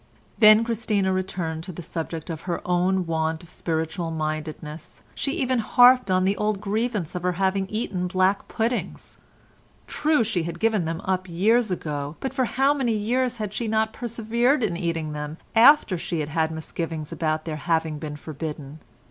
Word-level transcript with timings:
Then 0.39 0.63
Christina 0.63 1.13
returned 1.13 1.63
to 1.65 1.71
the 1.71 1.83
subject 1.83 2.31
of 2.31 2.41
her 2.49 2.59
own 2.67 3.05
want 3.05 3.43
of 3.43 3.51
spiritual 3.51 4.09
mindedness, 4.09 5.03
she 5.13 5.33
even 5.33 5.59
harped 5.59 6.09
upon 6.09 6.25
the 6.25 6.35
old 6.37 6.59
grievance 6.59 7.13
of 7.13 7.21
her 7.21 7.33
having 7.33 7.67
eaten 7.69 8.07
black 8.07 8.47
puddings—true, 8.47 10.23
she 10.23 10.41
had 10.41 10.59
given 10.59 10.85
them 10.85 11.01
up 11.05 11.29
years 11.29 11.69
ago, 11.69 12.15
but 12.19 12.33
for 12.33 12.45
how 12.45 12.73
many 12.73 12.93
years 12.93 13.37
had 13.37 13.53
she 13.53 13.67
not 13.67 13.93
persevered 13.93 14.63
in 14.63 14.75
eating 14.75 15.13
them 15.13 15.37
after 15.55 15.99
she 15.99 16.19
had 16.21 16.29
had 16.29 16.49
misgivings 16.49 17.11
about 17.11 17.45
their 17.45 17.57
having 17.57 17.99
been 17.99 18.15
forbidden! 18.15 18.79